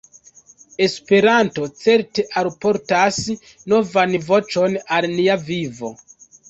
Esperanto 0.85 1.67
certe 1.83 2.25
alportas 2.43 3.21
novan 3.75 4.19
voĉon 4.33 4.83
al 4.99 5.11
nia 5.17 5.43
vivo. 5.49 5.99